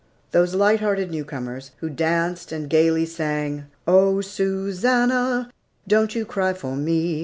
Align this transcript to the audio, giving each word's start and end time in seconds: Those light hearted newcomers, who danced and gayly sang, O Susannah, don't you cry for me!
Those 0.31 0.55
light 0.55 0.79
hearted 0.79 1.11
newcomers, 1.11 1.73
who 1.77 1.87
danced 1.87 2.51
and 2.51 2.67
gayly 2.67 3.05
sang, 3.05 3.65
O 3.85 4.19
Susannah, 4.21 5.51
don't 5.87 6.15
you 6.15 6.25
cry 6.25 6.53
for 6.53 6.75
me! 6.75 7.19